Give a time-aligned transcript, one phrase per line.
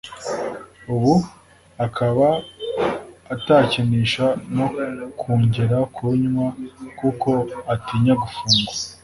[0.93, 1.13] ubu
[1.85, 2.27] akaba
[3.33, 4.67] atakinisha no
[5.19, 6.45] kungera kurunywa
[6.99, 7.31] kuko
[7.73, 8.71] atinya gufungwa